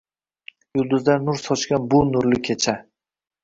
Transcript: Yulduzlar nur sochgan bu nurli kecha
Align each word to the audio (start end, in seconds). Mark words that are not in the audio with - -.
Yulduzlar 0.79 1.21
nur 1.27 1.39
sochgan 1.43 1.87
bu 1.95 2.03
nurli 2.17 2.43
kecha 2.51 2.79